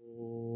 [0.00, 0.47] Oh.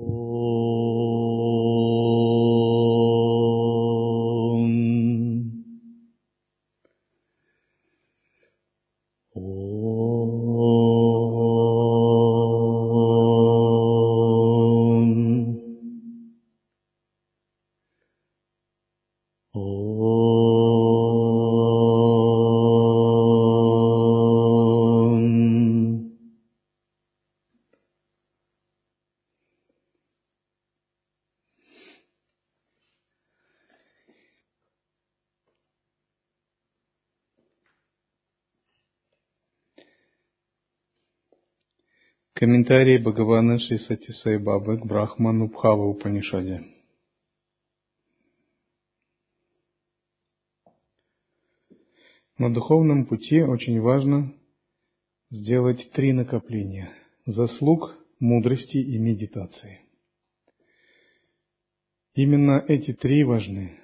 [42.62, 43.78] Комментарий Бхагавана Шри
[44.22, 46.62] Сай Бабы к Брахману Бхава Упанишаде.
[52.38, 54.32] На духовном пути очень важно
[55.30, 56.92] сделать три накопления–
[57.26, 59.80] заслуг, мудрости и медитации.
[62.14, 63.80] Именно эти три важны.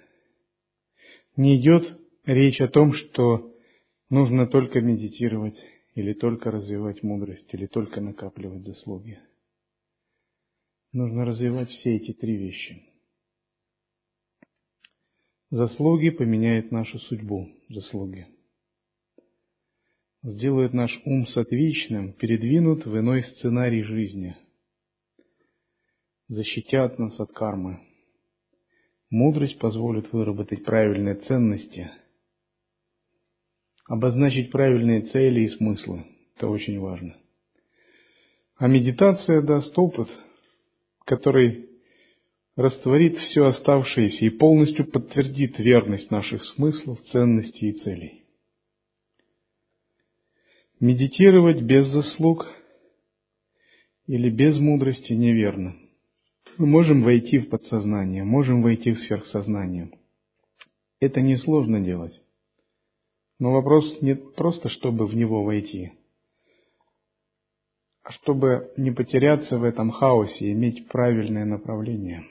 [1.37, 3.53] Не идет речь о том, что
[4.09, 5.59] нужно только медитировать
[5.99, 9.19] или только развивать мудрость, или только накапливать заслуги.
[10.93, 12.85] Нужно развивать все эти три вещи.
[15.51, 18.29] Заслуги поменяют нашу судьбу, заслуги.
[20.23, 24.37] Сделают наш ум сатвичным, передвинут в иной сценарий жизни.
[26.29, 27.81] Защитят нас от кармы.
[29.11, 31.91] Мудрость позволит выработать правильные ценности–
[33.89, 36.05] обозначить правильные цели и смыслы.
[36.36, 37.17] Это очень важно.
[38.56, 40.08] А медитация даст опыт,
[41.05, 41.69] который
[42.55, 48.25] растворит все оставшееся и полностью подтвердит верность наших смыслов, ценностей и целей.
[50.80, 52.47] Медитировать без заслуг
[54.06, 55.77] или без мудрости неверно.
[56.56, 59.90] Мы можем войти в подсознание, можем войти в сверхсознание.
[61.01, 62.20] Это несложно делать.
[63.39, 65.93] Но вопрос не просто, чтобы в него войти,
[68.03, 72.25] а чтобы не потеряться в этом хаосе, иметь правильное направление.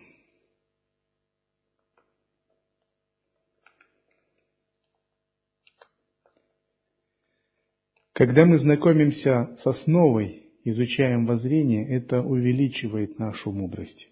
[8.11, 14.09] Когда мы знакомимся с основой, изучаем воззрение, это увеличивает нашу мудрость.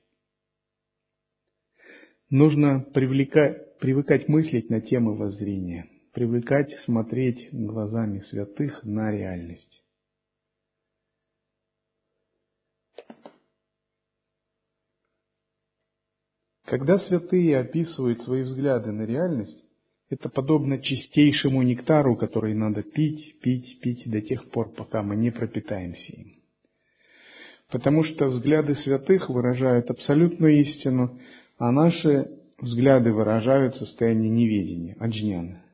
[2.30, 9.84] Нужно привлекать, привыкать мыслить на темы воззрения– привыкать смотреть глазами святых на реальность.
[16.64, 19.62] Когда святые описывают свои взгляды на реальность,
[20.09, 25.32] это подобно чистейшему нектару, который надо пить, пить, пить до тех пор, пока мы не
[25.32, 26.28] пропитаемся им.
[27.70, 31.20] Потому что взгляды святых выражают абсолютную истину,
[31.58, 35.65] а наши взгляды выражают состояние неведения, аджняна.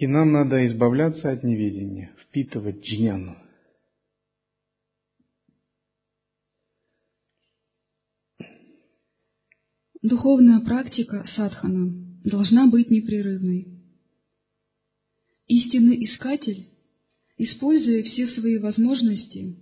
[0.00, 3.36] И нам надо избавляться от неведения, впитывать джняну.
[10.00, 11.92] Духовная практика садхана
[12.24, 13.68] должна быть непрерывной.
[15.46, 16.68] Истинный искатель,
[17.36, 19.54] используя все свои возможности,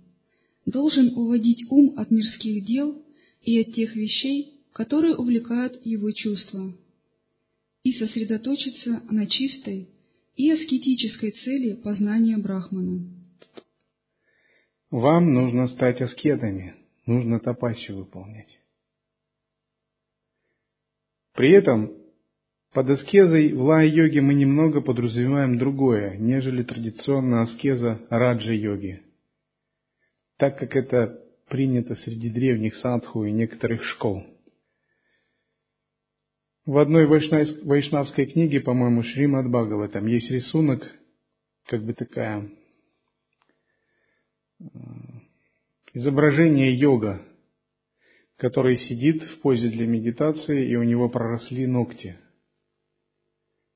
[0.65, 3.03] должен уводить ум от мирских дел
[3.41, 6.73] и от тех вещей, которые увлекают его чувства,
[7.83, 9.89] и сосредоточиться на чистой,
[10.39, 13.01] и аскетической цели познания Брахмана.
[14.89, 18.57] Вам нужно стать аскетами, нужно тапасию выполнять.
[21.33, 21.91] При этом
[22.71, 29.01] под аскезой в лай-йоге мы немного подразумеваем другое, нежели традиционная аскеза раджа-йоги,
[30.37, 34.23] так как это принято среди древних садху и некоторых школ–
[36.69, 40.87] в одной вайшнавской книге, по-моему, Шримад Бхагава, там есть рисунок,
[41.65, 42.47] как бы такая
[44.59, 44.65] э,
[45.95, 47.23] изображение йога,
[48.35, 52.19] который сидит в позе для медитации, и у него проросли ногти.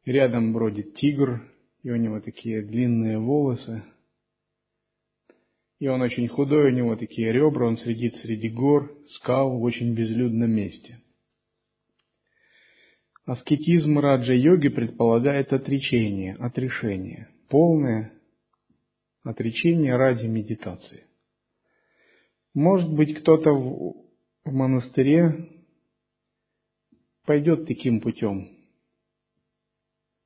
[0.06, 1.42] Рядом бродит тигр,
[1.81, 3.81] и у него такие длинные волосы.
[5.80, 9.95] И он очень худой, у него такие ребра, он сидит среди гор, скал в очень
[9.95, 11.00] безлюдном месте.
[13.25, 18.12] Аскетизм раджа-йоги предполагает отречение, отрешение, полное
[19.24, 21.06] отречение ради медитации.
[22.54, 23.96] Может быть, кто-то в,
[24.44, 25.50] монастыре
[27.25, 28.50] пойдет таким путем,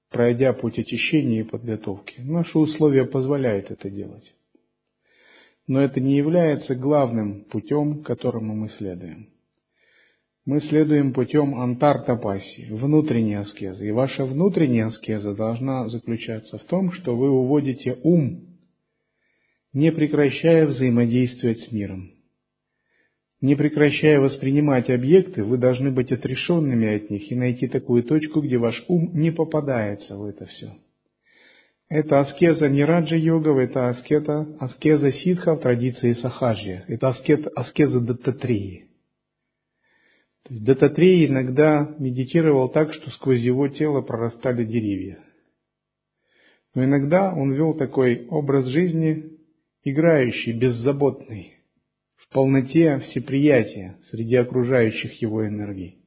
[0.09, 2.19] пройдя путь очищения и подготовки.
[2.21, 4.33] Наши условия позволяют это делать.
[5.67, 9.36] Но это не является главным путем, которому мы следуем.
[10.47, 13.85] Мы следуем путем антартапаси, внутренней аскезы.
[13.85, 18.45] И ваша внутренняя аскеза должна заключаться в том, что вы уводите ум,
[19.73, 22.11] не прекращая взаимодействовать с миром.
[23.41, 28.57] Не прекращая воспринимать объекты, вы должны быть отрешенными от них и найти такую точку, где
[28.57, 30.71] ваш ум не попадается в это все.
[31.89, 36.85] Это аскеза не раджа-йога, это аскета, аскеза ситха в традиции сахаджи.
[36.87, 38.86] Это аскет, аскеза даттатрии.
[40.47, 45.19] То есть Даттатрей иногда медитировал так, что сквозь его тело прорастали деревья.
[46.73, 49.39] Но иногда он вел такой образ жизни,
[49.83, 51.55] играющий, беззаботный,
[52.15, 55.97] в полноте всеприятия среди окружающих его энергий.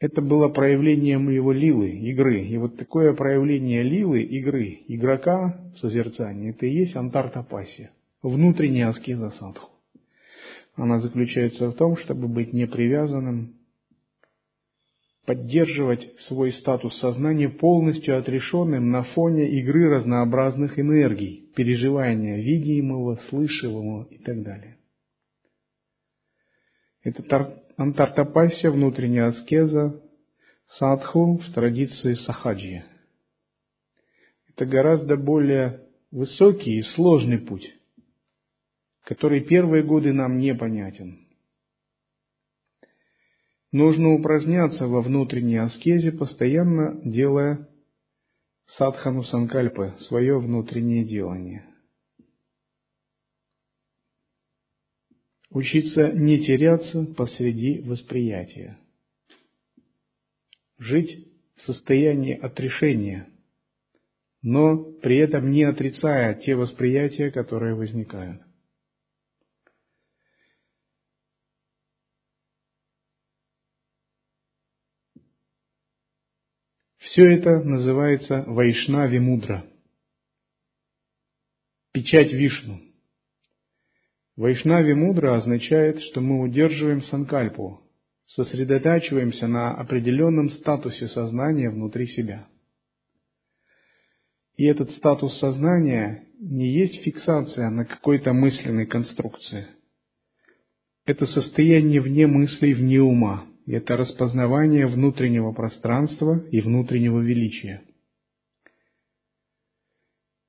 [0.00, 2.46] Это было проявлением его лилы, игры.
[2.46, 7.90] И вот такое проявление лилы, игры, игрока в созерцании, это и есть антартапасия,
[8.22, 9.77] внутренняя аскеза садху.
[10.78, 13.56] Она заключается в том, чтобы быть непривязанным,
[15.26, 24.18] поддерживать свой статус сознания полностью отрешенным на фоне игры разнообразных энергий, переживания видимого, слышимого и
[24.18, 24.78] так далее.
[27.02, 30.00] Это антартапасия, внутренняя аскеза,
[30.78, 32.84] садху в традиции сахаджи.
[34.50, 37.68] Это гораздо более высокий и сложный путь,
[39.08, 41.26] который первые годы нам непонятен.
[43.72, 47.66] Нужно упражняться во внутренней аскезе, постоянно делая
[48.66, 51.64] садхану санкальпы, свое внутреннее делание.
[55.48, 58.78] Учиться не теряться посреди восприятия.
[60.76, 63.26] Жить в состоянии отрешения,
[64.42, 68.42] но при этом не отрицая те восприятия, которые возникают.
[77.10, 79.64] Все это называется Вайшнави Мудра.
[81.92, 82.82] Печать Вишну.
[84.36, 87.80] Вайшнави Мудра означает, что мы удерживаем санкальпу,
[88.26, 92.46] сосредотачиваемся на определенном статусе сознания внутри себя.
[94.56, 99.66] И этот статус сознания не есть фиксация на какой-то мысленной конструкции.
[101.06, 107.82] Это состояние вне мыслей, вне ума– это распознавание внутреннего пространства и внутреннего величия.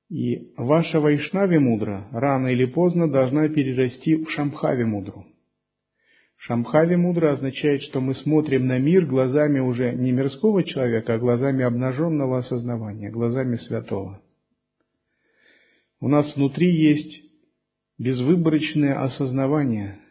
[0.08, 5.26] И ваша вайшнави мудра рано или поздно должна перерасти в шамхави мудру.
[6.38, 11.62] Шамхави мудра означает, что мы смотрим на мир глазами уже не мирского человека, а глазами
[11.62, 14.22] обнаженного осознавания, глазами святого.
[16.00, 17.30] У нас внутри есть
[17.98, 19.98] безвыборочное осознавание–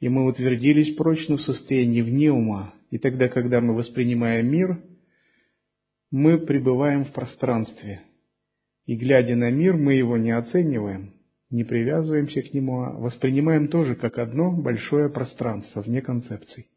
[0.00, 2.74] и мы утвердились прочно в состоянии вне ума.
[2.90, 4.82] И тогда, когда мы воспринимаем мир,
[6.10, 8.02] мы пребываем в пространстве.
[8.84, 11.14] И глядя на мир, мы его не оцениваем,
[11.50, 16.68] не привязываемся к нему, а воспринимаем тоже как одно большое пространство, вне концепций.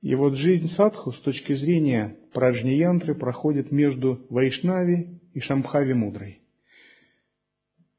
[0.00, 6.43] И вот жизнь садху с точки зрения праджни-янтры проходит между Вайшнави и Шамхави Мудрой.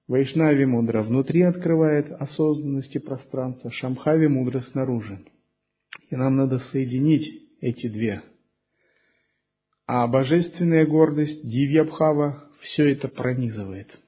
[0.07, 5.25] Вайшнави мудра внутри открывает осознанности пространства, Шамхави мудра снаружи.
[6.11, 8.21] И нам надо соединить эти две.
[9.87, 13.99] А божественная гордость, Дивьябхава, все это пронизывает.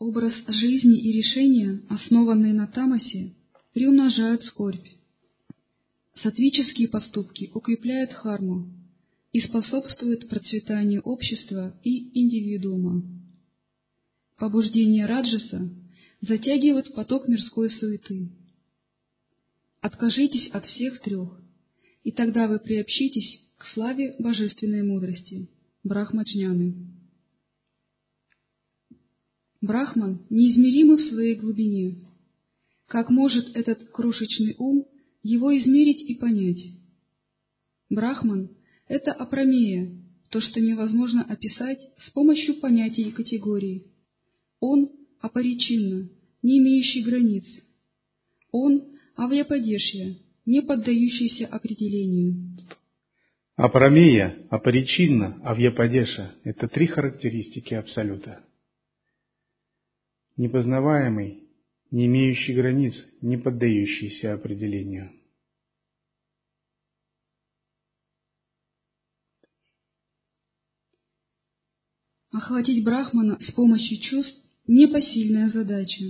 [0.00, 3.34] Образ жизни и решения, основанные на тамасе,
[3.72, 4.97] приумножают скорбь.
[6.22, 8.68] Сатвические поступки укрепляют харму
[9.32, 13.02] и способствуют процветанию общества и индивидуума.
[14.36, 15.70] Побуждение раджаса
[16.20, 18.30] затягивает поток мирской суеты.
[19.80, 21.40] Откажитесь от всех трех,
[22.02, 25.48] и тогда вы приобщитесь к славе божественной мудрости,
[25.84, 26.74] Брахмаджняны.
[29.60, 32.08] Брахман неизмеримый в своей глубине.
[32.86, 34.86] Как может этот крошечный ум
[35.28, 36.64] его измерить и понять.
[37.90, 38.50] Брахман—
[38.88, 39.92] это апромея,
[40.30, 43.84] то, что невозможно описать с помощью понятий и категорий.
[44.60, 46.08] Он— апоричинно,
[46.42, 47.44] не имеющий границ.
[48.52, 50.16] Он— авьяпадешья,
[50.46, 52.56] не поддающийся определению.
[53.56, 58.44] Апромея, апоричинно, авьяпадеша— это три характеристики Абсолюта.
[60.36, 61.48] непознаваемый,
[61.90, 65.17] не имеющий границ, не поддающийся определению.
[72.30, 76.04] Охватить Брахмана с помощью чувств– непосильная задача.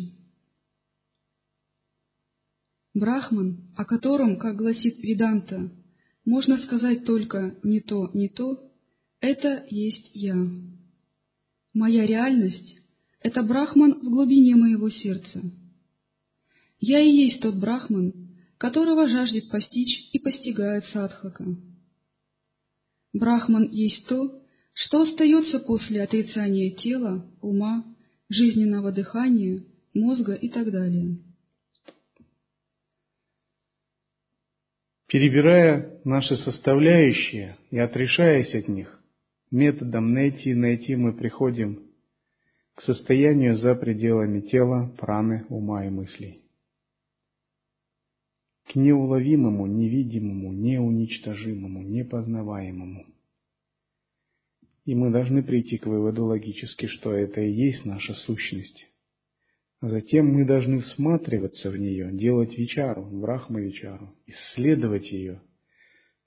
[2.93, 5.71] Брахман, о котором, как гласит Веданта,
[6.25, 8.69] можно сказать только «не то, не то»,
[9.21, 10.35] это есть я.
[11.73, 12.77] Моя реальность—
[13.21, 15.41] это Брахман в глубине моего сердца.
[16.81, 21.47] Я и есть тот Брахман, которого жаждет постичь и постигает садхака.
[23.13, 24.43] Брахман есть то,
[24.79, 27.85] что остается после отрицания тела, ума,
[28.29, 31.19] жизненного дыхания, мозга и так далее.
[35.09, 39.03] Перебирая наши составляющие и отрешаясь от них,
[39.51, 41.91] методом найти-найти мы приходим
[42.75, 46.43] к состоянию за пределами тела, праны, ума и мыслей.
[48.71, 53.18] К неуловимому, невидимому, неуничтожимому, непознаваемому.
[54.89, 58.87] И мы должны прийти к выводу логически, что это и есть наша сущность.
[59.81, 65.43] А затем мы должны всматриваться в нее, делать вечару, брахма-вечару, исследовать ее,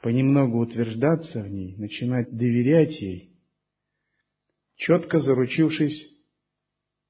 [0.04, 3.32] понемногу утверждаться в ней, начинать доверять ей,
[4.76, 6.00] четко заручившись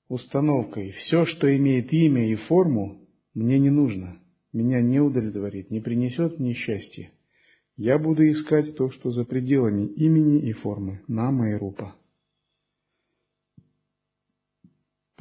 [0.07, 4.21] установкой «все, что имеет имя и форму, мне не нужно,
[4.53, 7.11] меня не удовлетворит, не принесет мне счастья.
[7.77, 11.95] Я буду искать то, что за пределами имени и формы, нама и рупа».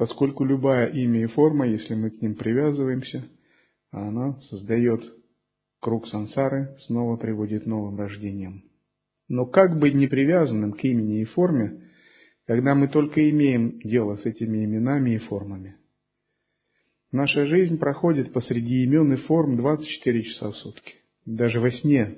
[0.01, 3.23] поскольку любая имя и форма, если мы к ним привязываемся,
[3.91, 5.03] она создает
[5.79, 8.63] круг сансары, снова приводит новым рождениям.
[9.27, 11.91] Но как быть не привязанным к имени и форме,
[12.47, 15.75] когда мы только имеем дело с этими именами и формами?
[17.11, 20.95] Наша жизнь проходит посреди имен и форм 24 часа в сутки,
[21.27, 22.17] даже во сне.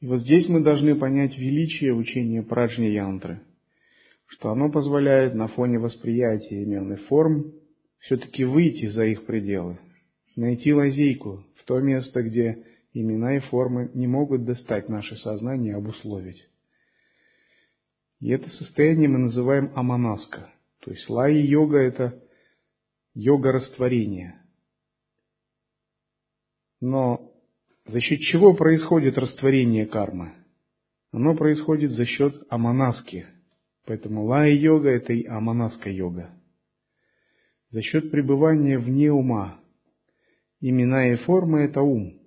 [0.00, 3.42] И вот здесь мы должны понять величие учения праджни янтры–
[4.30, 7.52] что оно позволяет на фоне восприятия имен и форм
[7.98, 9.78] все-таки выйти за их пределы,
[10.36, 16.48] найти лазейку в то место, где имена и формы не могут достать наше сознание обусловить.
[18.20, 20.50] И это состояние мы называем аманаска.
[20.80, 22.22] То есть лай-йога– это
[23.14, 24.40] йога растворения.
[26.80, 27.29] Но
[27.90, 30.32] за счет чего происходит растворение кармы?
[31.12, 33.26] Оно происходит за счет аманаски–
[33.90, 36.30] Поэтому лая-йога– это и аманаска йога.
[37.70, 39.58] За счет пребывания вне ума.
[40.60, 42.20] Имена и формы– это ум.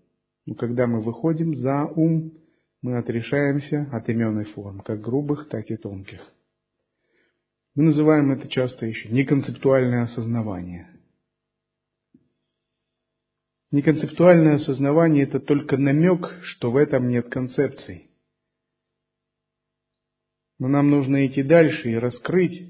[0.46, 2.34] Но когда мы выходим за ум,
[2.82, 6.20] мы отрешаемся от имен и форм, как грубых, так и тонких.
[7.75, 10.89] Мы называем это часто еще неконцептуальное осознавание.
[13.74, 18.10] Неконцептуальное осознавание– это только намек, что в этом нет концепций–
[20.63, 22.70] но нам нужно идти дальше и раскрыть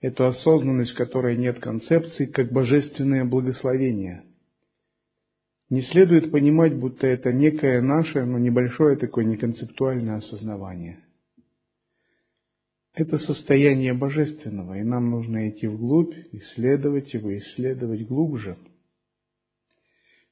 [0.00, 4.24] эту осознанность, в которой нет концепции, как божественное благословение.
[5.68, 11.00] Не следует понимать, будто это некое наше, но небольшое такое неконцептуальное осознавание.
[12.94, 18.56] Это состояние божественного, и нам нужно идти вглубь, исследовать его, исследовать глубже,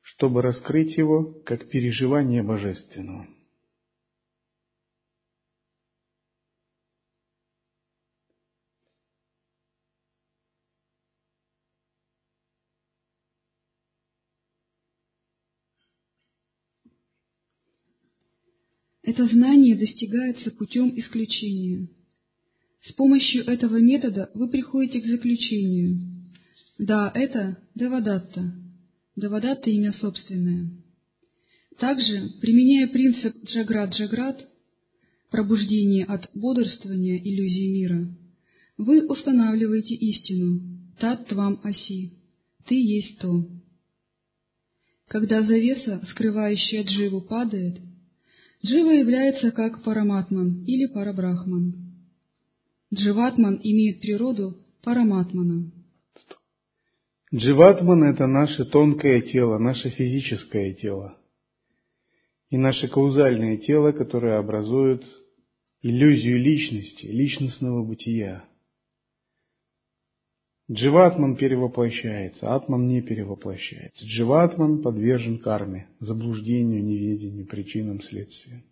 [0.03, 3.27] чтобы раскрыть его как переживание божественного.
[19.05, 21.89] Это знание достигается путем исключения.
[22.83, 25.99] С помощью этого метода вы приходите к заключению.
[26.79, 28.62] Да, это Девадатта.
[29.17, 30.71] Девадатта– имя собственное.
[31.79, 34.49] Также, применяя принцип Джаград-Джаград,
[35.31, 38.09] пробуждение от бодрствования иллюзии мира,
[38.79, 40.61] вы устанавливаете истину
[40.99, 42.13] «Тат твам аси»–
[42.67, 43.49] «Ты есть то».
[45.09, 47.79] Когда завеса, скрывающая дживу, падает–
[48.65, 51.75] Джива является как параматман или парабрахман.
[52.95, 55.73] Дживатман имеет природу параматмана.
[57.35, 61.17] Дживатман– это наше тонкое тело, наше физическое тело.
[62.51, 65.03] И наше каузальное тело, которое образует
[65.81, 68.45] иллюзию личности, личностного бытия.
[70.71, 74.05] Дживатман перевоплощается, атман не перевоплощается.
[74.05, 78.63] Дживатман подвержен карме, заблуждению, неведению, причинам, следствиям.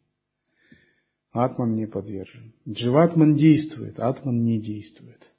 [1.33, 2.53] Атман не подвержен.
[2.69, 5.30] Дживатман действует, атман не действует.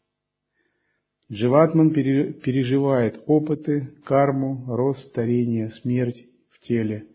[1.32, 7.08] Дживатман переживает опыты, карму, рост, старение, смерть в теле,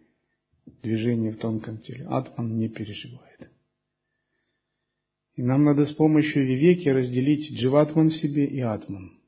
[0.83, 2.07] движение в тонком теле.
[2.07, 3.51] Атман не переживает.
[5.35, 9.21] И нам надо с помощью вивеки разделить дживатман в себе и атман.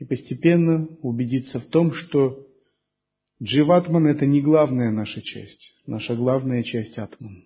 [0.00, 2.48] И постепенно убедиться в том, что
[3.40, 5.76] дживатман– это не главная наша часть.
[5.86, 7.44] Наша главная часть атман.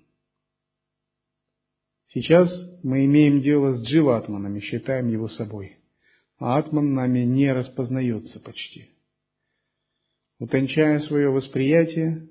[2.14, 2.48] Сейчас
[2.84, 5.78] мы имеем дело с дживатманом и считаем его собой.
[6.38, 8.90] А атман нами не распознается почти.
[10.38, 12.28] Утончая свое восприятие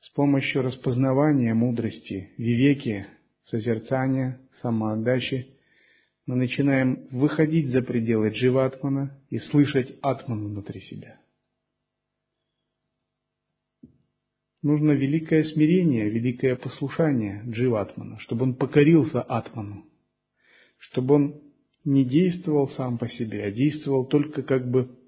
[0.00, 3.06] с помощью распознавания мудрости, вивеки,
[3.44, 5.48] созерцания, самоотдачи,
[6.24, 11.20] мы начинаем выходить за пределы дживатмана и слышать атман внутри себя.
[14.62, 19.86] Нужно великое смирение, великое послушание дживатмана, чтобы он покорился атману,
[20.78, 21.40] чтобы он
[21.84, 24.98] не действовал сам по себе, а действовал только как бы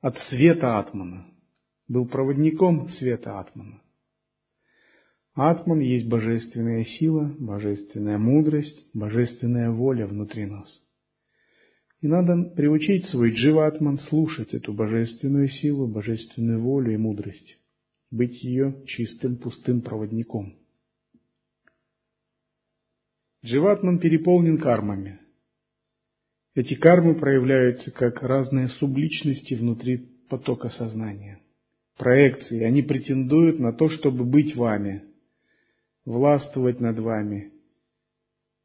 [0.00, 1.26] от света атмана,
[1.88, 3.82] был проводником света атмана.
[5.34, 10.68] Атман есть божественная сила, божественная мудрость, божественная воля внутри нас.
[12.00, 17.59] И надо приучить свой дживатман слушать эту божественную силу, божественную волю и мудрость,
[18.10, 20.54] быть ее чистым, пустым проводником.
[23.44, 25.20] Дживатман переполнен кармами.
[26.54, 31.40] Эти кармы проявляются как разные субличности внутри потока сознания.
[31.96, 35.04] Проекции, они претендуют на то, чтобы быть вами–
[36.04, 37.52] властвовать над вами.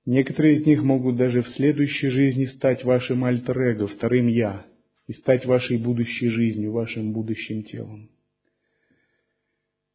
[0.05, 4.65] Некоторые из них могут даже в следующей жизни стать вашим альтер-эго, вторым «я»,
[5.07, 8.09] и стать вашей будущей жизнью, вашим будущим телом.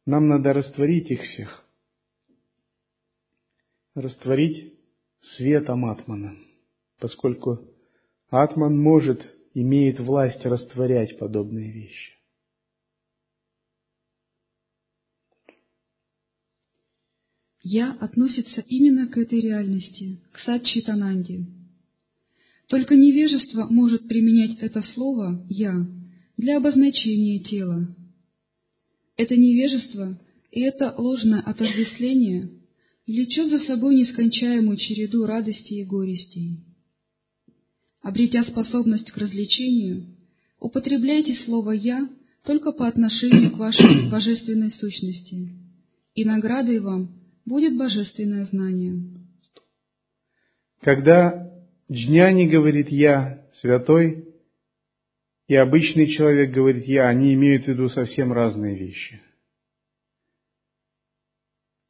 [0.05, 1.63] Нам надо растворить их всех.
[3.93, 4.73] Растворить
[5.35, 6.37] светом Атмана,
[6.99, 7.59] поскольку
[8.29, 9.21] Атман может,
[9.53, 12.13] имеет власть растворять подобные вещи.
[17.63, 21.45] «Я» относится именно к этой реальности, к Садчитананде.
[22.67, 25.85] Только невежество может применять это слово «я»
[26.37, 27.87] для обозначения тела.
[29.21, 30.17] Это невежество
[30.49, 32.49] и это ложное отождествление
[33.05, 36.57] влечет за собой нескончаемую череду радостей и горестей.
[38.01, 40.07] Обретя способность к развлечению,
[40.59, 42.09] употребляйте слово «я»
[42.45, 45.49] только по отношению к вашей божественной сущности,
[46.15, 47.11] и наградой вам
[47.45, 49.03] будет божественное знание.
[50.81, 51.47] Когда
[51.91, 54.30] джняни говорит «я», святой,
[55.51, 59.19] и обычный человек говорит «я», они имеют в виду совсем разные вещи.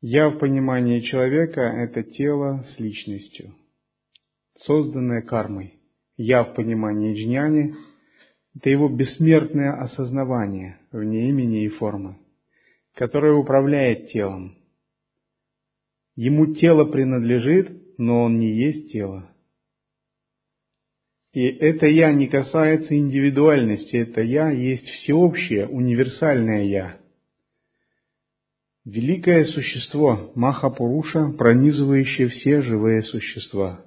[0.01, 3.53] «Я» в понимании человека– это тело с личностью,
[4.57, 5.75] созданное кармой.
[6.17, 7.75] «Я» в понимании джняни–
[8.55, 12.17] это его бессмертное осознавание вне имени и формы,
[12.95, 14.57] которое управляет телом–
[16.15, 19.30] Ему тело принадлежит, но он не есть тело.
[21.33, 26.99] И это «я» не касается индивидуальности, это «я» есть всеобщее, универсальное «я».
[28.83, 33.85] Великое существо Махапуруша, пронизывающее все живые существа.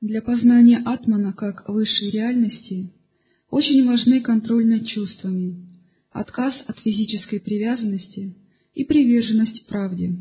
[0.00, 2.90] Для познания Атмана как высшей реальности
[3.50, 5.68] очень важны контроль над чувствами,
[6.10, 8.34] отказ от физической привязанности
[8.74, 10.12] и приверженность правде.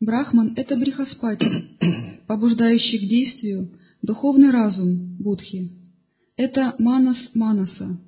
[0.00, 1.46] Брахман– это брихаспати,
[2.26, 5.70] побуждающий к действию духовный разум Будхи.
[6.36, 7.98] Это манас манаса,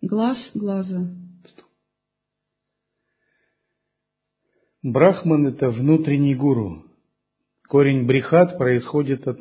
[0.00, 1.06] глаз глаза.
[4.82, 6.84] Брахман– это внутренний гуру.
[7.68, 9.40] Корень брихат происходит от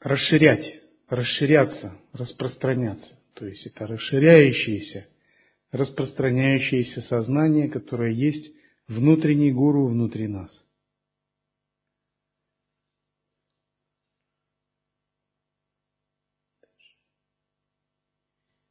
[0.00, 3.14] расширять, расширяться, распространяться.
[3.34, 5.06] То есть это расширяющееся,
[5.70, 8.52] распространяющееся сознание, которое есть
[8.86, 10.50] внутренний гуру внутри нас.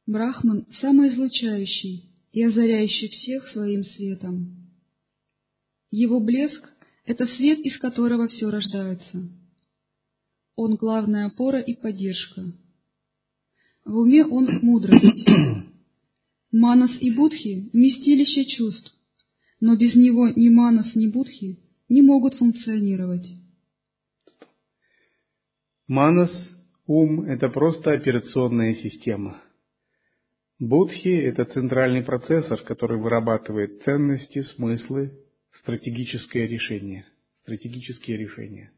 [0.06, 4.72] Брахман– самый излучающий и озаряющий всех своим светом.
[5.90, 6.72] Его блеск–
[7.04, 9.28] это свет, из которого все рождается.
[10.56, 12.52] Он главная опора и поддержка.
[13.84, 15.28] В уме он мудрость.
[16.52, 18.92] Манас и Будхи– вместилище чувств,
[19.60, 21.58] но без него ни Манас, ни Будхи
[21.88, 23.26] не могут функционировать.
[25.86, 26.30] Манас,
[26.86, 29.42] ум– это просто операционная система.
[30.58, 35.12] Будхи– это центральный процессор, который вырабатывает ценности, смыслы,
[35.52, 37.06] стратегическое решение.
[37.42, 38.72] Стратегические решения.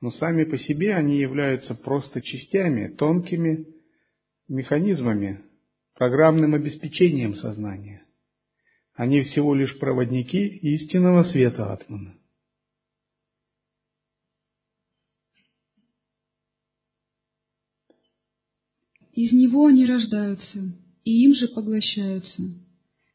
[0.00, 3.66] Но сами по себе они являются просто частями, тонкими
[4.48, 5.44] механизмами,
[6.00, 8.06] программным обеспечением сознания.
[8.94, 12.16] Они всего лишь проводники истинного света Атмана.
[19.12, 20.72] Из него они рождаются,
[21.04, 22.42] и им же поглощаются,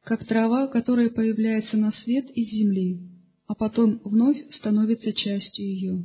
[0.04, 3.00] как трава, которая появляется на свет из земли,
[3.48, 6.04] а потом вновь становится частью ее.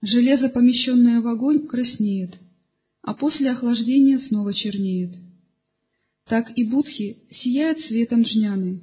[0.00, 2.38] Железо, помещенное в огонь, краснеет,
[3.02, 5.14] а после охлаждения снова чернеет.
[6.26, 8.80] Так и будхи сияют светом джняны,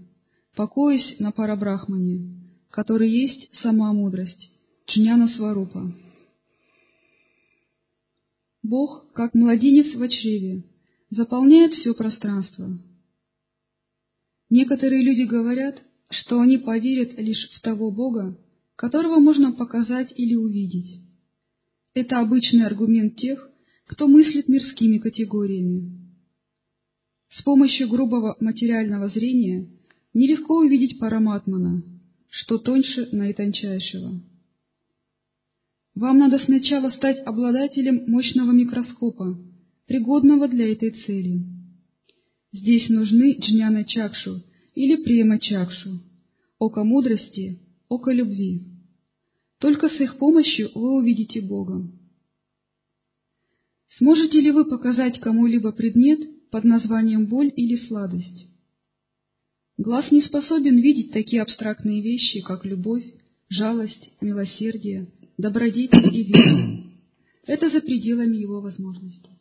[0.55, 4.51] покоясь на парабрахмане, который есть сама мудрость,
[4.87, 5.93] джняна сварупа.
[8.61, 10.65] Бог, как младенец в чреве,
[11.09, 12.77] заполняет все пространство.
[14.49, 18.37] Некоторые люди говорят, что они поверят лишь в того Бога,
[18.75, 21.01] которого можно показать или увидеть.
[21.93, 23.49] Это обычный аргумент тех,
[23.89, 25.89] кто мыслит мирскими категориями.
[27.29, 29.67] С помощью грубого материального зрения
[30.13, 31.83] нелегко увидеть параматмана,
[32.29, 34.21] что тоньше наитончайшего.
[35.95, 39.39] Вам надо сначала стать обладателем мощного микроскопа,
[39.87, 41.41] пригодного для этой цели.
[42.51, 44.43] Здесь нужны джняна чакшу
[44.75, 45.99] или према чакшу,
[46.59, 48.67] око мудрости, око любви.
[49.57, 51.98] Только с их помощью вы увидите Бога.
[53.99, 58.47] Сможете ли вы показать кому-либо предмет под названием боль или сладость?
[59.77, 63.03] Глаз не способен видеть такие абстрактные вещи, как любовь,
[63.49, 66.91] жалость, милосердие, добродетель и веру.
[67.45, 69.38] Это за пределами его возможностей.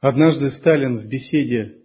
[0.00, 1.82] Однажды Сталин в беседе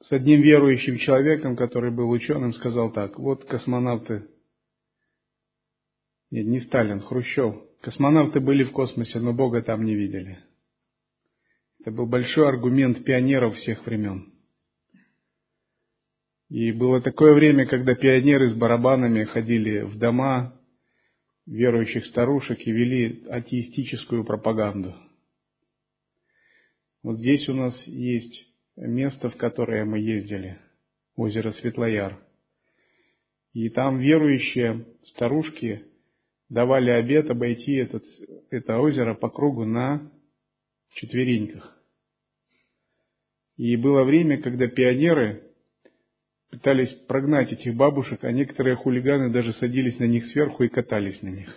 [0.00, 4.26] с одним верующим человеком, который был ученым, сказал так, вот космонавты,
[6.32, 10.40] нет, не Сталин, Хрущев, космонавты были в космосе, но Бога там не видели.
[11.78, 14.32] Это был большой аргумент пионеров всех времен.
[16.48, 20.60] И было такое время, когда пионеры с барабанами ходили в дома
[21.46, 24.96] верующих старушек и вели атеистическую пропаганду.
[27.02, 30.58] Вот здесь у нас есть место, в которое мы ездили,
[31.16, 32.18] озеро Светлояр.
[33.52, 35.84] И там верующие старушки
[36.48, 38.04] давали обед обойти этот,
[38.50, 40.10] это озеро по кругу на
[40.94, 41.76] четвереньках.
[43.56, 45.42] И было время, когда пионеры
[46.50, 51.28] пытались прогнать этих бабушек, а некоторые хулиганы даже садились на них сверху и катались на
[51.28, 51.54] них.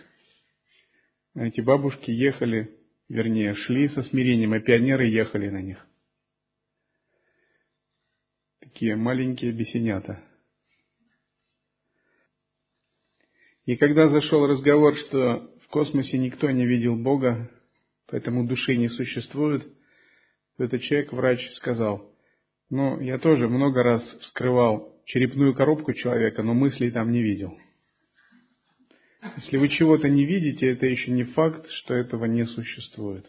[1.35, 2.73] Эти бабушки ехали,
[3.09, 5.85] вернее, шли со смирением, а пионеры ехали на них
[8.75, 10.21] такие маленькие бесенята.
[13.65, 17.49] И когда зашел разговор, что в космосе никто не видел Бога,
[18.07, 19.63] поэтому души не существует,
[20.57, 22.11] то этот человек, врач, сказал,
[22.69, 27.57] ну, я тоже много раз вскрывал черепную коробку человека, но мыслей там не видел.
[29.37, 33.25] Если вы чего-то не видите, это еще не факт, что этого не существует.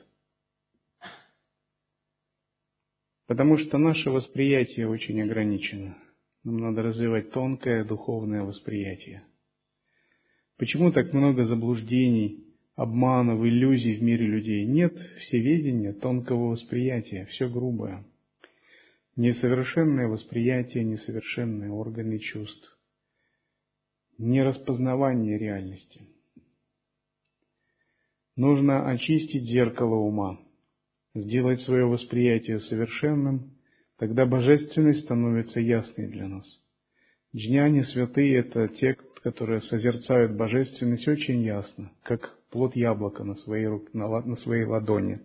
[3.26, 5.96] Потому что наше восприятие очень ограничено.
[6.44, 9.24] Нам надо развивать тонкое духовное восприятие.
[10.58, 12.44] Почему так много заблуждений,
[12.76, 14.64] обманов, иллюзий в мире людей?
[14.64, 18.04] Нет всеведения, тонкого восприятия, все грубое.
[19.16, 22.75] Несовершенное восприятие, несовершенные органы чувств.
[24.18, 26.00] Нераспознавание реальности.
[28.34, 30.38] Нужно очистить зеркало ума–
[31.14, 33.56] сделать свое восприятие совершенным,
[33.98, 36.46] тогда божественность становится ясной для нас.
[37.34, 44.08] Джняни, святые– это те, которые созерцают божественность очень ясно, как плод яблока на своей, на,
[44.20, 45.20] на своей ладони.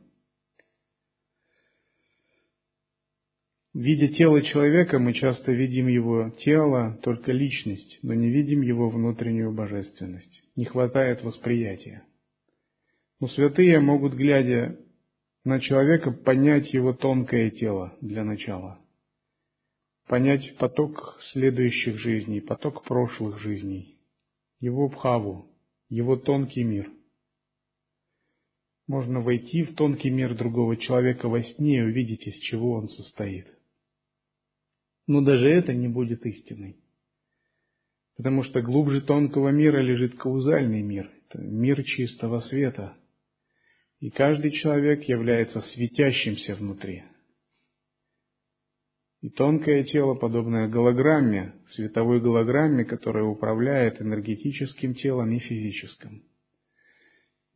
[3.73, 9.53] Видя тело человека, мы часто видим его тело, только личность, но не видим его внутреннюю
[9.53, 10.43] божественность.
[10.57, 12.03] Не хватает восприятия.
[13.21, 14.77] Но святые могут, глядя
[15.45, 18.77] на человека понять его тонкое тело для начала.
[20.07, 23.97] Понять поток следующих жизней, поток прошлых жизней.
[24.59, 25.47] его бхаву,
[25.87, 26.91] его тонкий мир.
[28.85, 33.47] Можно войти в тонкий мир другого человека во сне и увидеть, из чего он состоит.
[35.11, 36.77] Но даже это не будет истиной.
[38.15, 42.95] Потому что глубже тонкого мира лежит каузальный мир, это мир чистого света.
[43.99, 47.03] И каждый человек является светящимся внутри.
[49.19, 56.23] И тонкое тело, подобное голограмме, световой голограмме, которая управляет энергетическим телом и физическим.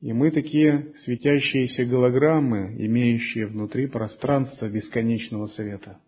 [0.01, 6.01] И мы такие светящиеся голограммы, имеющие внутри пространство бесконечного света.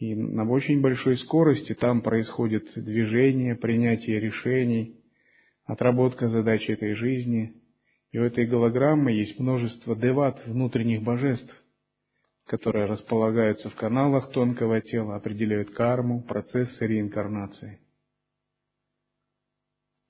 [0.00, 4.98] И на очень большой скорости там происходит движение, принятие решений,
[5.66, 7.52] отработка задач этой жизни.
[8.10, 11.54] И у этой голограммы есть множество деват, внутренних божеств,
[12.46, 17.78] которые располагаются в каналах тонкого тела, определяют карму, процессы реинкарнации.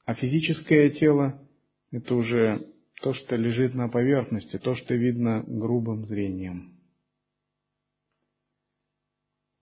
[0.07, 1.43] А физическое тело–
[1.91, 2.65] это уже
[3.03, 6.80] то, что лежит на поверхности, то, что видно грубым зрением.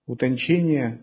[0.09, 1.01] Утончение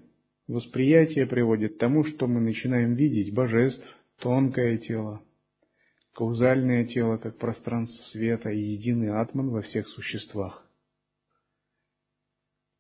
[0.49, 3.87] восприятия приводит к тому, что мы начинаем видеть божеств,
[4.19, 5.23] тонкое тело,
[6.13, 10.69] каузальное тело, как пространство света и единый атман во всех существах.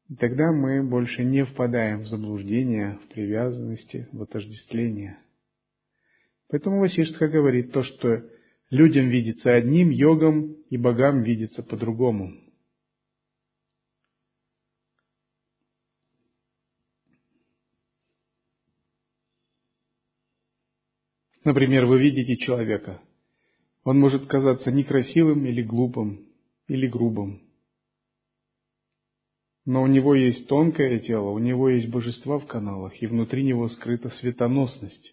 [0.08, 5.20] И тогда мы больше не впадаем в заблуждение, в привязанности, в отождествление.
[6.48, 8.28] Поэтому Васиштха говорит то, что
[8.70, 12.32] людям видится одним, йогам и богам видится по-другому.
[21.46, 23.00] Например, вы видите человека.
[23.84, 26.26] Он может казаться некрасивым или глупым,
[26.68, 27.40] или грубым
[29.66, 33.68] но у него есть тонкое тело, у него есть божества в каналах, и внутри него
[33.68, 35.12] скрыта светоносность.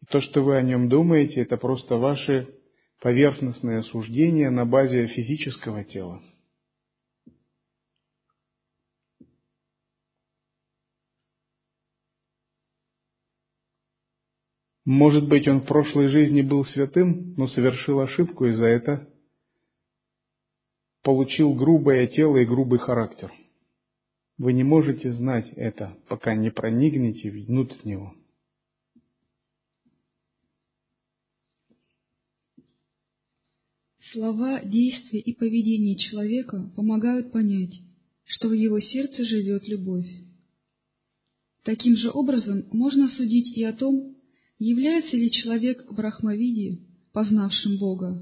[0.00, 2.48] И то, что вы о нем думаете, это просто ваше
[3.00, 6.22] поверхностное суждение на базе физического тела.
[14.84, 19.08] Может быть, он в прошлой жизни был святым, но совершил ошибку, и за это
[21.02, 23.32] получил грубое тело и грубый характер.
[24.36, 28.14] Вы не можете знать это, пока не проникнете внутрь него.
[34.12, 37.80] Слова, действия и поведение человека помогают понять,
[38.24, 40.06] что в его сердце живет любовь.
[41.64, 44.13] Таким же образом можно судить и о том,
[44.58, 46.80] является ли человек брахмавиди,
[47.12, 48.18] познавшим Бога,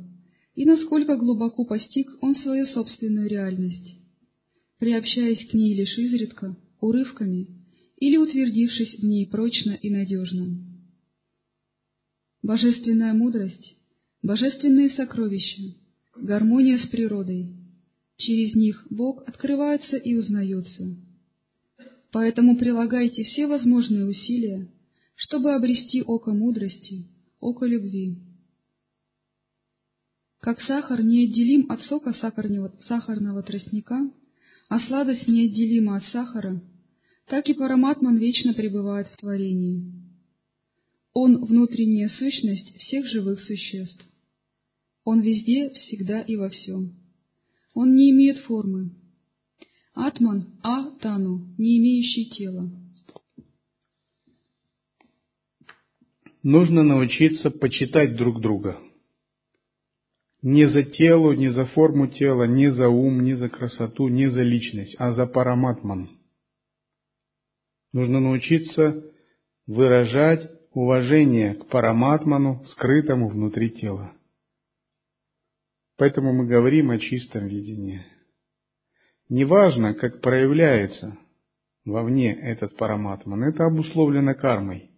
[0.54, 3.96] и насколько глубоко постиг он свою собственную реальность,
[4.78, 7.62] приобщаясь к ней лишь изредка, урывками,
[7.96, 10.58] или утвердившись в ней прочно и надежно.
[12.42, 13.76] Божественная мудрость,
[14.22, 15.74] божественные сокровища,
[16.16, 17.54] гармония с природой,
[18.16, 20.96] через них Бог открывается и узнается.
[22.10, 24.68] Поэтому прилагайте все возможные усилия,
[25.14, 27.06] чтобы обрести око мудрости,
[27.40, 28.16] око любви.
[30.40, 34.10] Как сахар неотделим от сока сахарного, сахарного тростника,
[34.68, 36.60] а сладость неотделима от сахара,
[37.26, 40.02] так и параматман вечно пребывает в творении.
[41.14, 44.04] Он— внутренняя сущность всех живых существ.
[45.04, 46.96] Он везде, всегда и во всем.
[47.74, 48.90] Он не имеет формы.
[49.94, 52.81] Атман— А-тану, не имеющий тела.
[56.42, 58.78] Нужно научиться почитать друг друга—
[60.42, 64.42] не за тело, не за форму тела, не за ум, не за красоту, не за
[64.42, 66.10] личность, а за параматман.
[67.92, 69.04] Нужно научиться
[69.68, 74.12] выражать уважение к параматману, скрытому внутри тела.
[75.96, 78.04] Поэтому мы говорим о чистом видении.
[79.28, 81.18] Неважно, как проявляется
[81.84, 84.91] вовне этот параматман, это обусловлено кармой.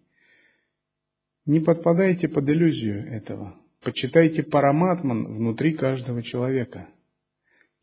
[1.45, 3.55] Не подпадайте под иллюзию этого.
[3.83, 6.89] Почитайте параматман внутри каждого человека,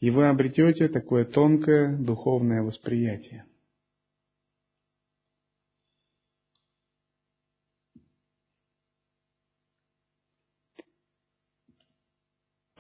[0.01, 3.45] и вы обретете такое тонкое духовное восприятие.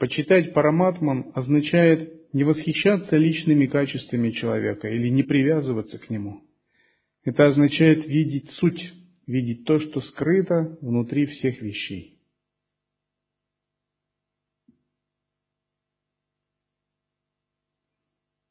[0.00, 6.42] Почитать параматман означает не восхищаться личными качествами человека или не привязываться к нему.
[7.22, 8.82] Это означает видеть суть,
[9.26, 12.18] видеть то, что скрыто внутри всех вещей.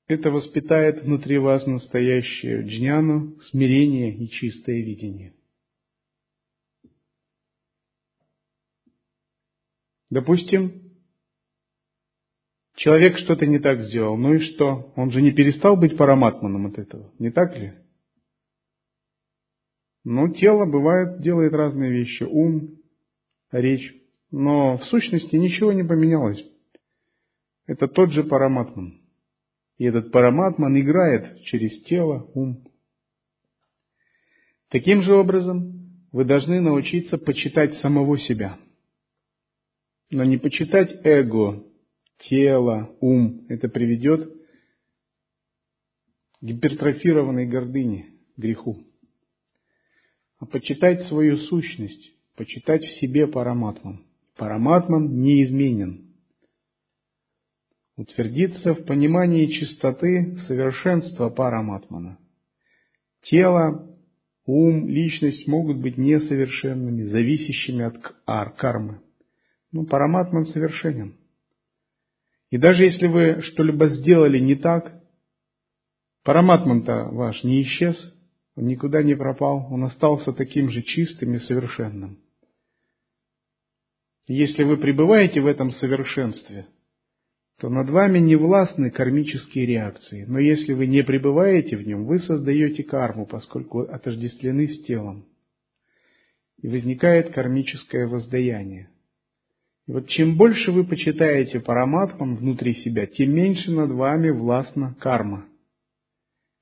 [0.07, 5.34] Это воспитает внутри вас настоящее джняну, смирение и чистое видение.
[10.10, 10.91] Допустим,
[12.75, 14.91] человек что-то не так сделал, ну и что?
[14.97, 17.73] Он же не перестал быть параматманом от этого, не так ли?
[20.03, 22.79] Ну, тело бывает, делает разные вещи, ум,
[23.51, 23.93] речь,
[24.31, 26.43] но в сущности ничего не поменялось.
[27.67, 28.99] Это тот же параматман.
[29.77, 32.63] И этот параматман играет через тело, ум.
[34.69, 38.57] Таким же образом вы должны научиться почитать самого себя.
[40.09, 41.63] Но не почитать эго,
[42.29, 43.45] тело, ум.
[43.49, 44.31] Это приведет
[46.39, 48.90] к гипертрофированной гордыне, греху.
[50.41, 54.04] А почитать свою сущность, почитать в себе параматман.
[54.36, 56.08] Параматман неизменен
[57.95, 62.17] утвердиться в понимании чистоты совершенства параматмана.
[63.21, 63.95] Тело,
[64.47, 68.99] ум, личность могут быть несовершенными, зависящими от ар, кармы.
[69.71, 71.17] Но параматман совершенен.
[72.49, 74.91] И даже если вы что-либо сделали не так,
[76.23, 77.95] параматман-то ваш не исчез,
[78.55, 82.19] он никуда не пропал, он остался таким же чистым и совершенным.
[84.27, 86.67] Если вы пребываете в этом совершенстве–
[87.61, 90.25] то над вами не властны кармические реакции.
[90.27, 95.27] Но если вы не пребываете в нем, вы создаете карму, поскольку отождествлены с телом.
[96.59, 98.89] И возникает кармическое воздаяние.
[99.85, 105.45] И вот чем больше вы почитаете параматмам внутри себя, тем меньше над вами властна карма.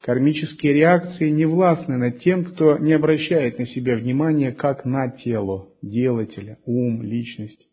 [0.02, 5.74] Кармические реакции не властны над тем, кто не обращает на себя внимания как на тело,
[5.82, 7.68] делателя, ум, личность,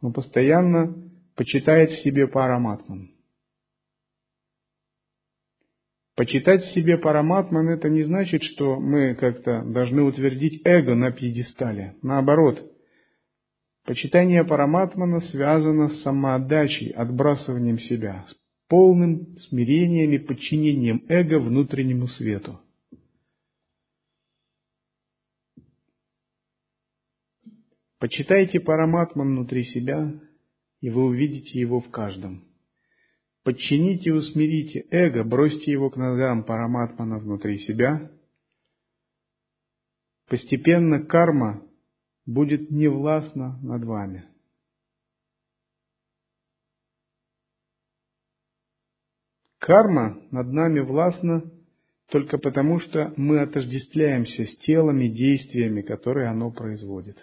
[0.00, 0.94] но постоянно
[1.36, 3.10] почитает в себе параматман.
[6.16, 11.96] Почитать в себе параматман это не значит, что мы как-то должны утвердить эго на пьедестале.
[12.02, 12.62] Наоборот,
[13.84, 22.60] почитание параматмана связано с самоотдачей, отбрасыванием себя, с полным смирением и подчинением эго внутреннему свету.
[27.98, 30.12] Почитайте параматман внутри себя,
[30.80, 32.44] и вы увидите его в каждом.
[33.44, 38.10] Подчините и усмирите эго, бросьте его к ногам параматмана внутри себя.
[40.28, 41.62] Постепенно карма
[42.26, 44.33] будет невластна над вами.
[49.64, 51.42] Карма над нами властна
[52.10, 57.16] только потому, что мы отождествляемся с телами, действиями, которые оно производит.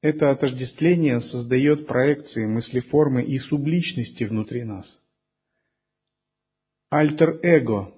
[0.00, 4.86] Это отождествление создает проекции, мыслеформы и субличности внутри нас.
[6.88, 7.92] Альтер-эго,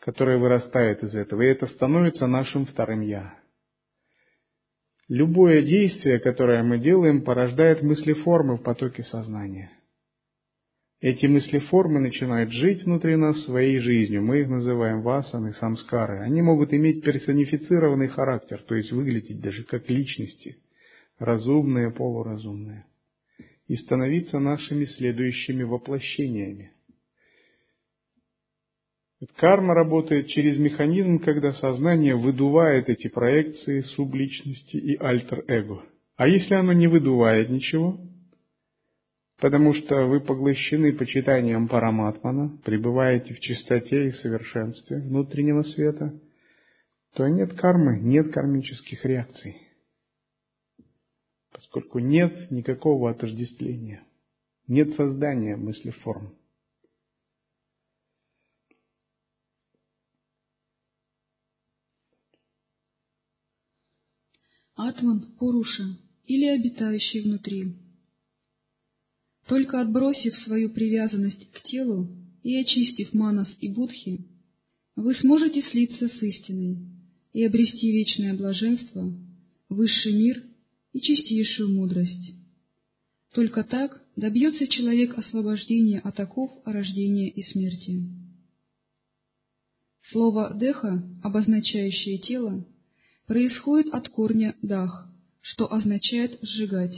[0.00, 3.38] которое вырастает из этого, и это становится нашим вторым «я».
[5.08, 9.75] Любое действие, которое мы делаем, порождает мыслеформы в потоке сознания.
[11.00, 14.22] Эти мыслеформы начинают жить внутри нас своей жизнью.
[14.22, 16.20] Мы их называем васаны, самскары.
[16.20, 20.56] Они могут иметь персонифицированный характер, то есть выглядеть даже как личности–
[21.18, 22.86] разумные, полуразумные,
[23.68, 26.72] и становиться нашими следующими воплощениями.
[29.36, 35.84] Карма работает через механизм, когда сознание выдувает эти проекции субличности и альтер-эго.
[36.16, 37.98] А если оно не выдувает ничего,
[39.38, 46.18] потому что вы поглощены почитанием параматмана, пребываете в чистоте и совершенстве внутреннего света,
[47.14, 49.66] то нет кармы, нет кармических реакций
[51.56, 54.06] поскольку нет никакого отождествления,
[54.66, 56.36] нет создания мыслеформ.
[64.74, 65.84] Атман Пуруша
[66.26, 67.85] или обитающий внутри.
[69.46, 72.08] Только отбросив свою привязанность к телу
[72.42, 74.24] и очистив манас и будхи,
[74.96, 76.78] вы сможете слиться с истиной
[77.32, 79.12] и обрести вечное блаженство,
[79.68, 80.42] высший мир
[80.92, 82.32] и чистейшую мудрость.
[83.34, 88.04] Только так добьется человек освобождения от оков рождения и смерти.
[90.10, 92.66] Слово «деха», обозначающее тело,
[93.26, 95.08] происходит от корня «дах»,
[95.40, 96.96] что означает «сжигать».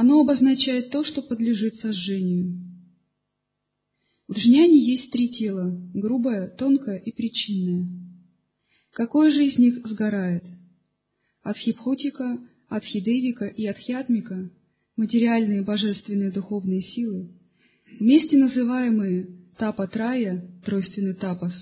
[0.00, 2.58] Оно обозначает то, что подлежит сожжению.
[4.28, 7.86] В джняне есть три тела– грубое, тонкое и причинное.
[8.94, 10.42] Какое же из них сгорает–
[11.42, 12.40] Адхипхотика,
[12.70, 14.50] Адхидевика и Адхиатмика,
[14.96, 17.32] материальные божественные духовные силы,
[17.98, 19.26] вместе называемые
[19.58, 21.52] Тапа-трая, тройственный тапас,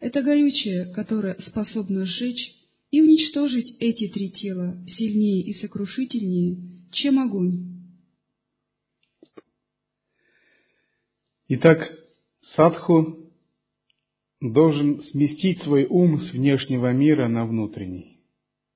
[0.00, 2.52] это горючее, которое способно сжечь
[2.90, 7.72] и уничтожить эти три тела сильнее и сокрушительнее, чем огонь.
[11.48, 11.92] Итак,
[12.54, 13.30] садху
[14.40, 18.20] должен сместить свой ум с внешнего мира на внутренний.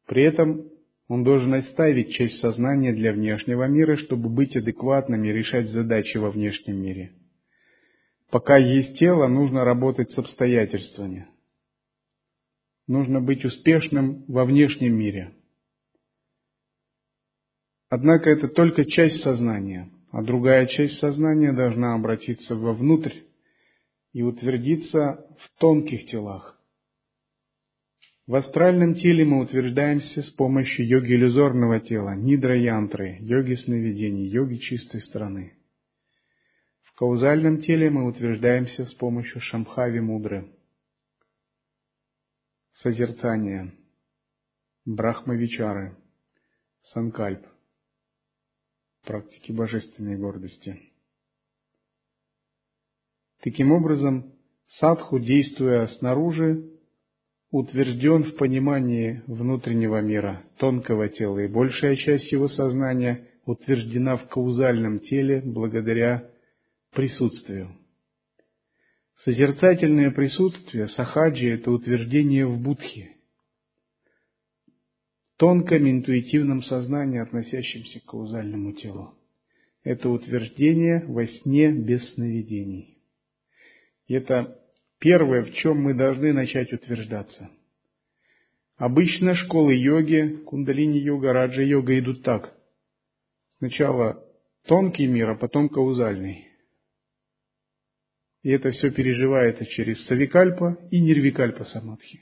[0.06, 0.68] При этом
[1.08, 6.30] он должен оставить часть сознания для внешнего мира, чтобы быть адекватным и решать задачи во
[6.30, 7.12] внешнем мире.
[8.30, 11.28] Пока есть тело, нужно работать с обстоятельствами.
[12.88, 15.35] Нужно быть успешным во внешнем мире.
[17.88, 23.14] Однако это только часть сознания, а другая часть сознания должна обратиться вовнутрь
[24.12, 26.56] и утвердиться в тонких телах.
[28.26, 35.00] В астральном теле мы утверждаемся с помощью йоги иллюзорного тела, нидра-янтры, йоги сновидений, йоги чистой
[35.02, 35.52] стороны.
[36.82, 40.50] В каузальном теле мы утверждаемся с помощью шамхави мудры,
[42.72, 43.72] созерцания,
[44.84, 45.96] брахмавичары,
[46.82, 47.46] санкальп,
[49.06, 50.78] практики божественной гордости.
[53.42, 54.34] Таким образом,
[54.66, 56.68] садху, действуя снаружи,
[57.50, 64.98] утвержден в понимании внутреннего мира, тонкого тела, и большая часть его сознания утверждена в каузальном
[64.98, 66.28] теле благодаря
[66.92, 67.70] присутствию.
[69.22, 73.15] Созерцательное присутствие сахаджи– это утверждение в будхе,
[75.36, 79.14] тонком интуитивном сознании, относящемся к каузальному телу.
[79.84, 82.98] Это утверждение во сне без сновидений.
[84.08, 84.58] Это
[84.98, 87.50] первое, в чем мы должны начать утверждаться.
[88.76, 92.52] Обычно школы йоги, кундалини-йога, раджа-йога идут так.
[93.58, 94.22] Сначала
[94.66, 96.48] тонкий мир, а потом каузальный.
[98.42, 102.20] И это все переживается через савикальпа и нирвикальпа самадхи.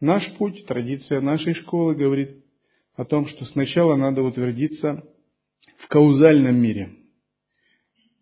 [0.00, 2.44] Наш путь, традиция нашей школы говорит
[2.94, 5.04] о том, что сначала надо утвердиться
[5.78, 6.94] в каузальном мире–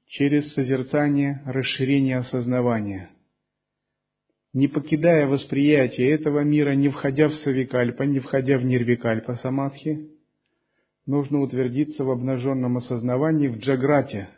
[0.07, 3.11] через созерцание расширение осознавания.
[4.55, 10.09] Не покидая восприятие этого мира, не входя в савикальпа, не входя в нирвикальпа самадхи,
[11.05, 14.31] нужно утвердиться в обнаженном осознавании в джаграте,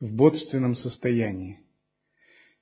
[0.00, 1.60] в бодственном состоянии.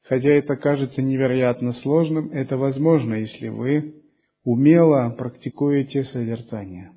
[0.02, 4.03] Хотя это кажется невероятно сложным, это возможно, если вы
[4.44, 6.92] умело практикуете созерцание.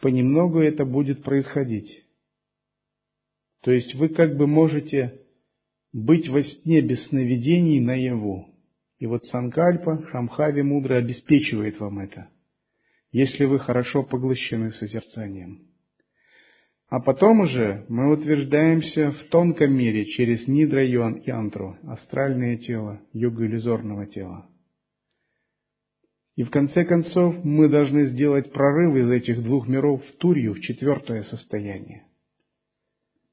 [0.00, 2.04] Понемногу это будет происходить.
[3.62, 5.20] То есть вы как бы можете
[5.92, 8.54] быть во сне без сновидений наяву.
[8.98, 12.28] И вот Санкальпа, Шамхави мудро обеспечивает вам это,
[13.12, 15.66] если вы хорошо поглощены созерцанием.
[16.88, 23.44] А потом уже мы утверждаемся в тонком мире через Нидра Йон Янтру, астральное тело, йога
[23.44, 24.48] иллюзорного тела.
[26.36, 30.60] И в конце концов мы должны сделать прорыв из этих двух миров в Турью, в
[30.60, 32.06] четвертое состояние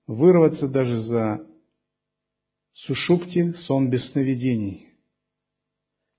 [0.08, 1.48] вырваться даже за
[2.74, 4.90] сушупти, сон без сновидений,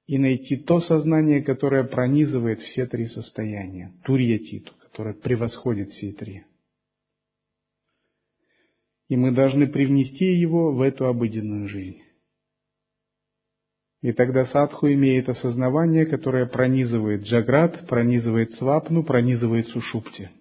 [0.07, 6.45] и найти то сознание, которое пронизывает все три состояния, турьятиту, которое превосходит все три.
[9.09, 12.03] И мы должны привнести его в эту обыденную жизнь.
[14.05, 20.29] И тогда садху имеет осознавание, которое пронизывает джаград, пронизывает свапну, пронизывает сушупти–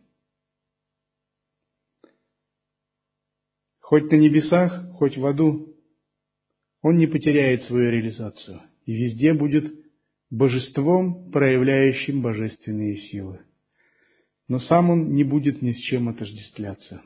[3.93, 5.77] хоть на небесах, хоть в аду,
[6.81, 9.71] он не потеряет свою реализацию и везде будет
[10.31, 13.41] божеством, проявляющим божественные силы.
[14.47, 17.03] Но сам он не будет ни с чем отождествляться.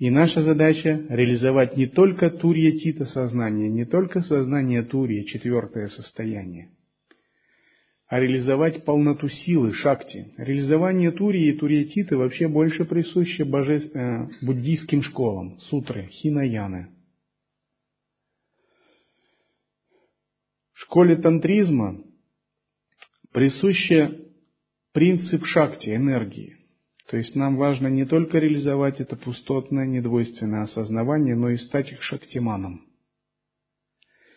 [0.00, 6.70] И наша задача реализовать не только турья тита сознание, не только сознание турья, четвертое состояние–
[8.10, 10.34] а реализовать полноту силы, шакти.
[10.36, 13.76] Реализование турии и туриетиты вообще больше присуще боже...
[13.76, 16.88] э, буддийским школам, сутры, хинаяны.
[20.72, 22.02] В школе тантризма
[23.32, 24.32] присуще
[24.92, 26.59] принцип шакти, энергии.
[27.10, 32.00] То есть нам важно не только реализовать это пустотное, недвойственное осознавание, но и стать их
[32.04, 32.86] шактиманом.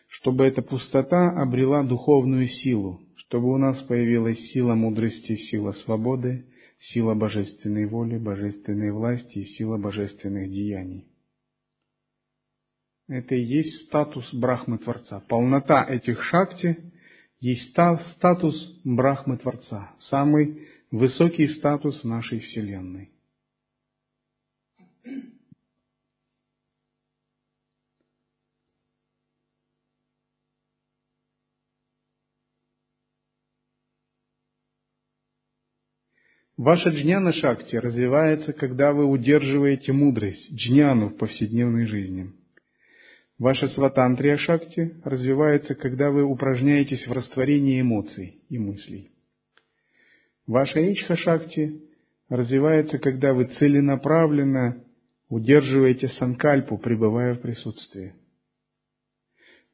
[0.08, 6.48] Чтобы эта пустота обрела духовную силу, чтобы у нас появилась сила мудрости, сила свободы,
[6.80, 11.06] сила божественной воли, божественной власти и сила божественных деяний.
[13.08, 15.24] Это и есть статус Брахмы Творца.
[15.30, 16.92] Полнота этих шакти
[17.40, 23.10] есть статус Брахмы Творца, самый высокий статус нашей Вселенной.
[36.56, 42.32] Ваша джняна шакти развивается, когда вы удерживаете мудрость, джняну в повседневной жизни.
[43.40, 49.13] Ваша сватантрия шакти развивается, когда вы упражняетесь в растворении эмоций и мыслей.
[50.48, 51.82] Ваша ичха шакти
[52.30, 54.84] развивается, когда вы целенаправленно
[55.30, 58.14] удерживаете санкальпу, пребывая в присутствии.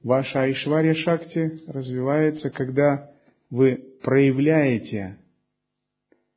[0.03, 3.11] Ваша айшвария шакти развивается, когда
[3.49, 5.17] вы проявляете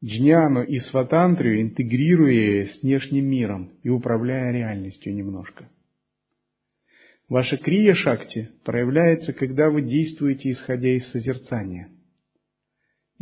[0.03, 5.69] джняну и сватантрию, интегрируя ее с внешним миром и управляя реальностью немножко.
[7.29, 11.89] Ваша крия шакти проявляется, когда вы действуете, исходя из созерцания.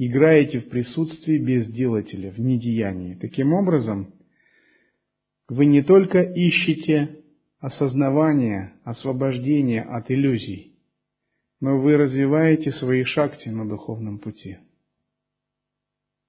[0.02, 3.16] Играете в присутствии безделателя, в недеянии.
[3.16, 4.14] Таким образом,
[5.46, 7.22] вы не только ищете
[7.58, 10.74] осознавание, освобождение от иллюзий,
[11.60, 14.56] но вы развиваете свои шакти на духовном пути.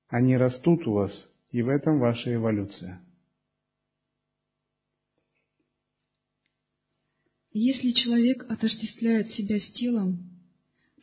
[0.09, 1.13] Они растут у вас,
[1.53, 3.01] и в этом ваша эволюция.
[7.53, 10.29] Если человек отождествляет себя с телом,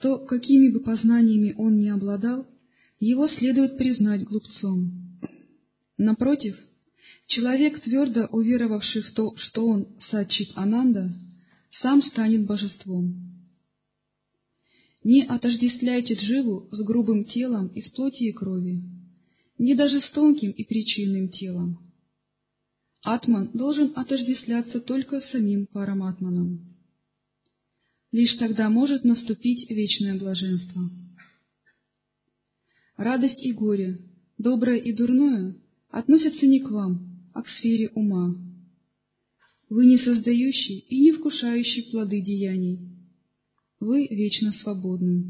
[0.00, 2.46] то какими бы познаниями он ни обладал,
[2.98, 5.20] его следует признать глупцом.
[5.96, 6.56] Напротив,
[7.26, 11.12] человек, твердо уверовавший в то, что он Сачит Ананда,
[11.80, 13.28] сам станет божеством.
[15.04, 18.82] Не отождествляйте дживу с грубым телом из плоти и крови,
[19.58, 21.78] не даже с тонким и причинным телом.
[23.02, 26.76] Атман должен отождествляться только с самим Параматманом.
[28.10, 30.90] Лишь тогда может наступить вечное блаженство.
[32.98, 33.98] Радость и горе,
[34.38, 35.54] доброе и дурное
[35.88, 38.34] относятся не к вам, а к сфере ума.
[39.70, 42.80] Вы не создающий и не вкушающий плоды деяний.
[43.78, 45.26] Вы вечно свободны.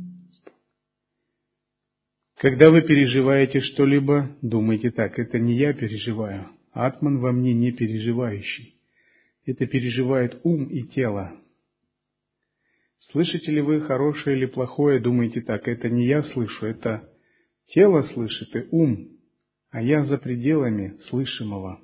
[2.36, 8.76] Когда вы переживаете что-либо, думайте так, это не я переживаю, Атман во мне не переживающий.
[9.44, 11.38] Это переживает ум и тело.
[13.10, 17.06] Слышите ли вы хорошее или плохое, думаете так, это не я слышу, это
[17.68, 19.08] тело слышит и ум,
[19.70, 21.80] а я за пределами слышимого.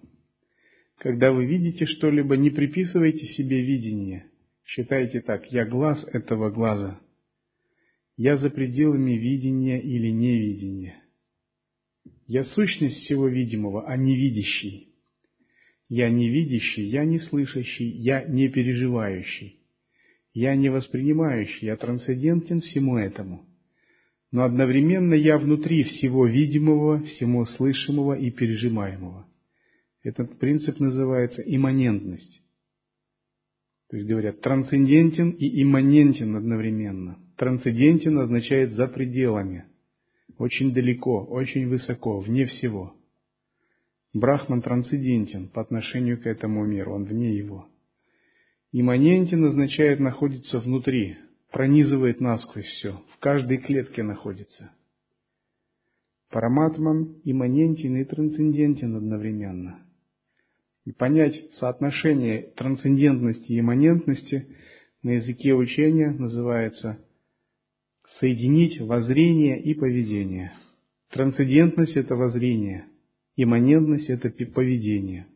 [0.99, 4.31] Когда вы видите что-либо, не приписывайте себе видение.
[4.65, 7.01] Считайте так, я глаз этого глаза.
[8.17, 11.03] Я за пределами видения или невидения.
[12.27, 14.95] Я сущность всего видимого, а не видящий.
[15.89, 19.61] Я не видящий, я не слышащий, я не переживающий.
[20.33, 23.47] Я не воспринимающий, я трансцендентен всему этому.
[24.35, 29.29] Но одновременно я внутри всего видимого, всего слышимого и пережимаемого.
[30.03, 32.43] Этот принцип называется имманентность.
[33.89, 37.17] То есть говорят, трансцендентен и имманентен одновременно.
[37.37, 39.67] Трансцендентен означает за пределами–
[40.39, 42.93] очень далеко, очень высоко, вне всего.
[44.13, 47.69] Брахман трансцендентен по отношению к этому миру, он вне его.
[48.73, 51.19] Имманентен означает находится внутри,
[51.55, 54.73] пронизывает насквозь все, в каждой клетке находится.
[56.31, 59.79] Параматман имманентен и трансцендентен одновременно.
[60.85, 64.49] И понять соотношение трансцендентности и имманентности
[65.05, 66.99] на языке учения называется
[68.19, 70.55] соединить воззрение и поведение.
[71.11, 72.87] Трансцендентность– это воззрение,
[73.37, 75.29] имманентность– это поведение.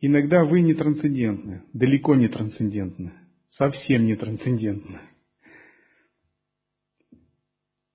[0.00, 3.12] Иногда вы не трансцендентны, далеко не трансцендентны,
[3.50, 5.00] совсем не трансцендентны.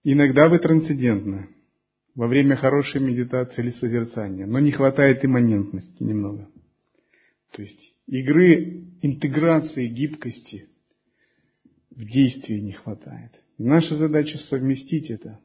[0.04, 1.50] Иногда вы трансцендентны
[2.14, 6.50] во время хорошей медитации или созерцания, но не хватает имманентности немного.
[7.52, 10.70] То есть игры, интеграции, гибкости–
[11.96, 13.32] в действии не хватает.
[13.58, 15.40] И наша задача совместить это,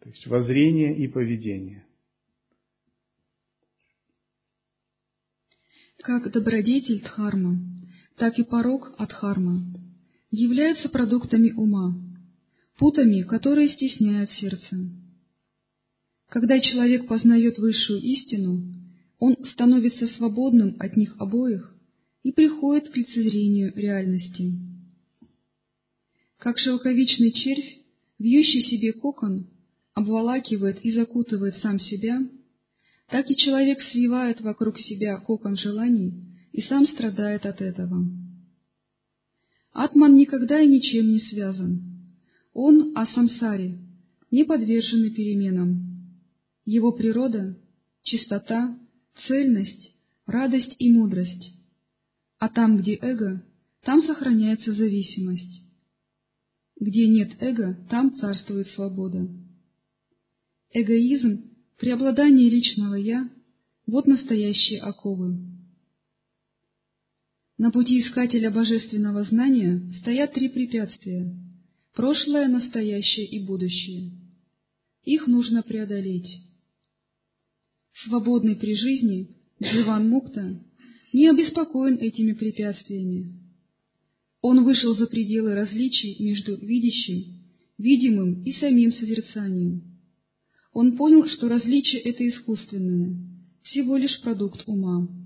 [0.00, 1.86] то есть воззрение и поведение.
[5.98, 7.58] Как добродетель Дхарма,
[8.16, 9.64] так и порог Адхарма
[10.30, 11.94] являются продуктами ума,
[12.78, 14.76] путами, которые стесняют сердце.
[16.28, 18.62] Когда человек познает высшую истину,
[19.18, 21.74] он становится свободным от них обоих
[22.22, 24.52] и приходит к лицезрению реальности.
[26.38, 27.78] Как шелковичный червь,
[28.18, 29.48] вьющий себе кокон,
[29.94, 32.20] обволакивает и закутывает сам себя,
[33.08, 38.06] так и человек свивает вокруг себя кокон желаний и сам страдает от этого.
[39.72, 41.80] Атман никогда и ничем не связан.
[42.52, 43.76] Он о самсаре,
[44.30, 46.22] не подвержены переменам.
[46.64, 47.58] Его природа—
[48.02, 48.78] чистота,
[49.26, 49.90] цельность,
[50.26, 51.50] радость и мудрость.
[52.38, 53.44] А там, где эго,
[53.82, 55.60] там сохраняется зависимость.
[56.78, 59.28] Где нет эго, там царствует свобода.
[60.70, 61.50] эгоизм,
[61.80, 63.28] преобладание личного «я»—
[63.86, 65.53] вот настоящие оковы.
[67.64, 71.34] На пути искателя божественного знания стоят три препятствия—
[71.94, 74.10] прошлое, настоящее и будущее.
[75.04, 76.28] Их нужно преодолеть.
[78.04, 79.30] Свободный при жизни
[79.62, 80.60] Дживан Мукта
[81.14, 83.32] не обеспокоен этими препятствиями.
[84.42, 87.46] Он вышел за пределы различий между видящим,
[87.78, 89.84] видимым и самим созерцанием.
[90.74, 93.16] Он понял, что различие— это искусственное,
[93.62, 95.23] всего лишь продукт ума.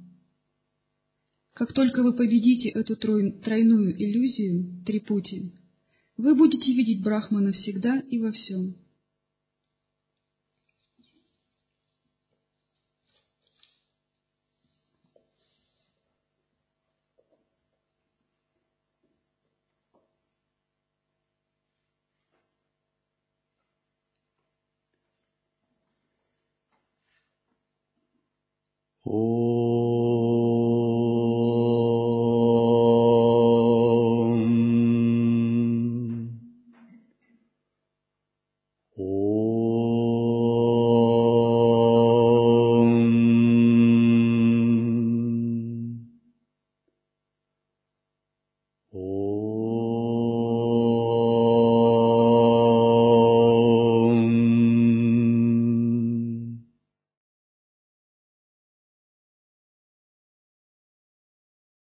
[1.59, 5.55] Как только вы победите эту тройную иллюзию, три пути,
[6.17, 8.77] вы будете видеть Брахмана всегда и во всем.